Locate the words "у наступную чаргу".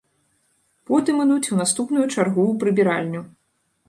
1.55-2.41